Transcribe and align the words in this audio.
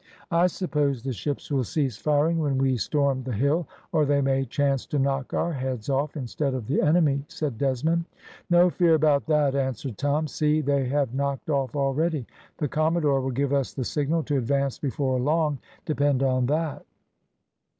"I 0.31 0.47
suppose 0.47 1.03
the 1.03 1.13
ships 1.13 1.51
will 1.51 1.63
cease 1.63 1.95
firing 1.95 2.39
when 2.39 2.57
we 2.57 2.75
storm 2.75 3.21
the 3.21 3.33
hill, 3.33 3.67
or 3.91 4.03
they 4.03 4.19
may 4.19 4.45
chance 4.45 4.87
to 4.87 4.97
knock 4.97 5.31
our 5.35 5.53
heads 5.53 5.89
off 5.91 6.17
instead 6.17 6.55
of 6.55 6.65
the 6.65 6.81
enemy," 6.81 7.23
said 7.27 7.59
Desmond. 7.59 8.05
"No 8.49 8.71
fear 8.71 8.95
about 8.95 9.27
that," 9.27 9.53
answered 9.53 9.99
Tom. 9.99 10.25
"See, 10.27 10.59
they 10.59 10.87
have 10.87 11.13
knocked 11.13 11.51
off 11.51 11.75
already. 11.75 12.25
The 12.57 12.67
commodore 12.67 13.21
will 13.21 13.29
give 13.29 13.53
us 13.53 13.75
the 13.75 13.85
signal 13.85 14.23
to 14.23 14.39
advance 14.39 14.79
before 14.79 15.19
long, 15.19 15.59
depend 15.85 16.23
on 16.23 16.47
that." 16.47 16.83